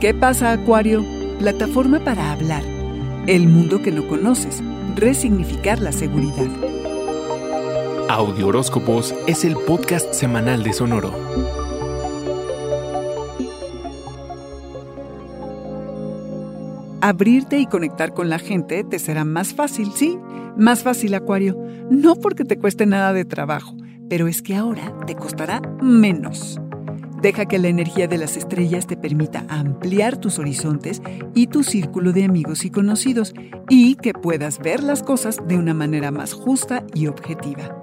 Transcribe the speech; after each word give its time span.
¿Qué 0.00 0.12
pasa, 0.12 0.52
Acuario? 0.52 1.02
Plataforma 1.38 2.00
para 2.00 2.30
hablar. 2.30 2.62
El 3.26 3.48
mundo 3.48 3.80
que 3.80 3.90
no 3.90 4.06
conoces. 4.06 4.62
Resignificar 4.94 5.80
la 5.80 5.90
seguridad. 5.90 6.46
Audio 8.10 8.48
Horóscopos 8.48 9.14
es 9.26 9.42
el 9.46 9.56
podcast 9.56 10.12
semanal 10.12 10.62
de 10.62 10.74
Sonoro. 10.74 11.14
Abrirte 17.00 17.58
y 17.58 17.66
conectar 17.66 18.12
con 18.12 18.28
la 18.28 18.38
gente 18.38 18.84
te 18.84 18.98
será 18.98 19.24
más 19.24 19.54
fácil, 19.54 19.92
sí, 19.94 20.18
más 20.58 20.82
fácil, 20.82 21.14
Acuario. 21.14 21.56
No 21.90 22.16
porque 22.16 22.44
te 22.44 22.58
cueste 22.58 22.84
nada 22.84 23.14
de 23.14 23.24
trabajo, 23.24 23.74
pero 24.10 24.28
es 24.28 24.42
que 24.42 24.56
ahora 24.56 24.92
te 25.06 25.14
costará 25.14 25.62
menos. 25.80 26.60
Deja 27.20 27.46
que 27.46 27.58
la 27.58 27.68
energía 27.68 28.06
de 28.06 28.18
las 28.18 28.36
estrellas 28.36 28.86
te 28.86 28.96
permita 28.96 29.44
ampliar 29.48 30.16
tus 30.18 30.38
horizontes 30.38 31.02
y 31.34 31.46
tu 31.46 31.62
círculo 31.62 32.12
de 32.12 32.24
amigos 32.24 32.64
y 32.64 32.70
conocidos 32.70 33.34
y 33.68 33.96
que 33.96 34.12
puedas 34.12 34.58
ver 34.58 34.82
las 34.82 35.02
cosas 35.02 35.38
de 35.46 35.56
una 35.56 35.74
manera 35.74 36.10
más 36.10 36.32
justa 36.32 36.84
y 36.94 37.06
objetiva. 37.06 37.82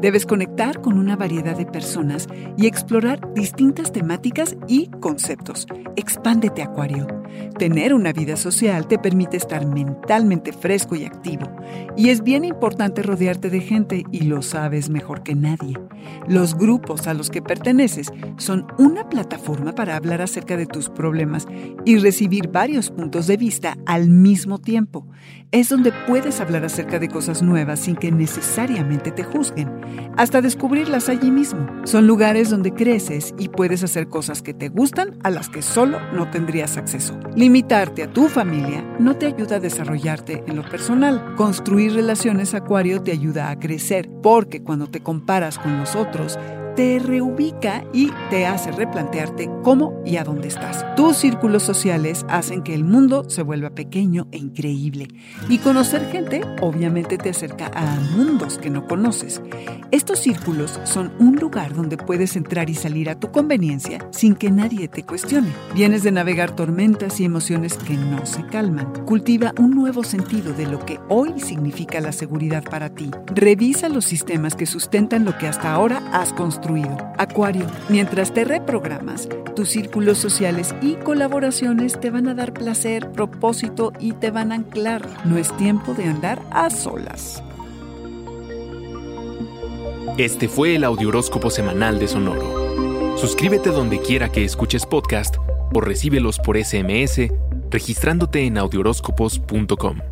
Debes 0.00 0.26
conectar 0.26 0.80
con 0.80 0.98
una 0.98 1.14
variedad 1.14 1.56
de 1.56 1.66
personas 1.66 2.26
y 2.56 2.66
explorar 2.66 3.32
distintas 3.34 3.92
temáticas 3.92 4.56
y 4.66 4.88
conceptos. 5.00 5.66
Expándete, 5.96 6.62
Acuario. 6.62 7.21
Tener 7.58 7.94
una 7.94 8.12
vida 8.12 8.36
social 8.36 8.88
te 8.88 8.98
permite 8.98 9.36
estar 9.36 9.66
mentalmente 9.66 10.52
fresco 10.52 10.96
y 10.96 11.04
activo. 11.04 11.50
Y 11.96 12.08
es 12.08 12.22
bien 12.22 12.44
importante 12.44 13.02
rodearte 13.02 13.50
de 13.50 13.60
gente 13.60 14.04
y 14.10 14.22
lo 14.22 14.42
sabes 14.42 14.90
mejor 14.90 15.22
que 15.22 15.34
nadie. 15.34 15.78
Los 16.26 16.56
grupos 16.56 17.06
a 17.06 17.14
los 17.14 17.30
que 17.30 17.42
perteneces 17.42 18.12
son 18.36 18.66
una 18.78 19.08
plataforma 19.08 19.74
para 19.74 19.96
hablar 19.96 20.22
acerca 20.22 20.56
de 20.56 20.66
tus 20.66 20.88
problemas 20.88 21.46
y 21.84 21.98
recibir 21.98 22.48
varios 22.48 22.90
puntos 22.90 23.26
de 23.26 23.36
vista 23.36 23.76
al 23.86 24.08
mismo 24.08 24.58
tiempo. 24.58 25.06
Es 25.50 25.68
donde 25.68 25.92
puedes 26.06 26.40
hablar 26.40 26.64
acerca 26.64 26.98
de 26.98 27.08
cosas 27.08 27.42
nuevas 27.42 27.80
sin 27.80 27.96
que 27.96 28.10
necesariamente 28.10 29.12
te 29.12 29.22
juzguen, 29.22 29.70
hasta 30.16 30.40
descubrirlas 30.40 31.08
allí 31.08 31.30
mismo. 31.30 31.66
Son 31.84 32.06
lugares 32.06 32.50
donde 32.50 32.72
creces 32.72 33.34
y 33.38 33.48
puedes 33.48 33.84
hacer 33.84 34.08
cosas 34.08 34.42
que 34.42 34.54
te 34.54 34.68
gustan 34.68 35.18
a 35.22 35.30
las 35.30 35.48
que 35.48 35.62
solo 35.62 35.98
no 36.12 36.30
tendrías 36.30 36.76
acceso. 36.76 37.18
Limitarte 37.34 38.02
a 38.02 38.12
tu 38.12 38.28
familia 38.28 38.84
no 38.98 39.16
te 39.16 39.26
ayuda 39.26 39.56
a 39.56 39.60
desarrollarte 39.60 40.44
en 40.46 40.56
lo 40.56 40.62
personal. 40.62 41.34
Construir 41.36 41.94
relaciones 41.94 42.54
acuario 42.54 43.02
te 43.02 43.12
ayuda 43.12 43.50
a 43.50 43.58
crecer, 43.58 44.10
porque 44.22 44.62
cuando 44.62 44.88
te 44.88 45.00
comparas 45.00 45.58
con 45.58 45.78
los 45.78 45.96
otros, 45.96 46.38
te 46.74 46.98
reubica 46.98 47.84
y 47.92 48.10
te 48.30 48.46
hace 48.46 48.72
replantearte 48.72 49.50
cómo 49.62 50.00
y 50.06 50.16
a 50.16 50.24
dónde 50.24 50.48
estás. 50.48 50.84
Tus 50.96 51.18
círculos 51.18 51.62
sociales 51.62 52.24
hacen 52.28 52.62
que 52.62 52.74
el 52.74 52.84
mundo 52.84 53.28
se 53.28 53.42
vuelva 53.42 53.70
pequeño 53.70 54.26
e 54.32 54.38
increíble. 54.38 55.08
Y 55.48 55.58
conocer 55.58 56.08
gente 56.10 56.42
obviamente 56.60 57.18
te 57.18 57.30
acerca 57.30 57.70
a 57.74 58.00
mundos 58.16 58.58
que 58.58 58.70
no 58.70 58.86
conoces. 58.86 59.42
Estos 59.90 60.20
círculos 60.20 60.80
son 60.84 61.12
un 61.18 61.36
lugar 61.36 61.74
donde 61.74 61.96
puedes 61.96 62.36
entrar 62.36 62.70
y 62.70 62.74
salir 62.74 63.10
a 63.10 63.18
tu 63.18 63.30
conveniencia 63.30 64.06
sin 64.10 64.34
que 64.34 64.50
nadie 64.50 64.88
te 64.88 65.04
cuestione. 65.04 65.48
Vienes 65.74 66.02
de 66.02 66.12
navegar 66.12 66.56
tormentas 66.56 67.20
y 67.20 67.24
emociones 67.24 67.76
que 67.76 67.94
no 67.94 68.24
se 68.24 68.46
calman. 68.46 69.04
Cultiva 69.04 69.52
un 69.58 69.74
nuevo 69.74 70.04
sentido 70.04 70.54
de 70.54 70.66
lo 70.66 70.84
que 70.86 70.98
hoy 71.08 71.38
significa 71.40 72.00
la 72.00 72.12
seguridad 72.12 72.64
para 72.64 72.90
ti. 72.94 73.10
Revisa 73.26 73.88
los 73.88 74.04
sistemas 74.04 74.54
que 74.54 74.66
sustentan 74.66 75.24
lo 75.24 75.36
que 75.36 75.48
hasta 75.48 75.72
ahora 75.72 76.02
has 76.12 76.32
construido 76.32 76.61
Acuario, 77.18 77.66
mientras 77.88 78.32
te 78.32 78.44
reprogramas, 78.44 79.28
tus 79.56 79.70
círculos 79.70 80.18
sociales 80.18 80.74
y 80.80 80.94
colaboraciones 80.94 81.98
te 82.00 82.10
van 82.10 82.28
a 82.28 82.34
dar 82.34 82.52
placer, 82.52 83.10
propósito 83.10 83.92
y 83.98 84.12
te 84.12 84.30
van 84.30 84.52
a 84.52 84.56
anclar. 84.56 85.02
No 85.24 85.36
es 85.38 85.56
tiempo 85.56 85.92
de 85.94 86.04
andar 86.04 86.40
a 86.50 86.70
solas. 86.70 87.42
Este 90.18 90.48
fue 90.48 90.76
el 90.76 90.84
Audioróscopo 90.84 91.50
Semanal 91.50 91.98
de 91.98 92.06
Sonoro. 92.06 93.18
Suscríbete 93.18 93.70
donde 93.70 94.00
quiera 94.00 94.30
que 94.30 94.44
escuches 94.44 94.86
podcast 94.86 95.36
o 95.74 95.80
recíbelos 95.80 96.38
por 96.38 96.56
SMS 96.62 97.30
registrándote 97.70 98.46
en 98.46 98.58
audioróscopos.com. 98.58 100.11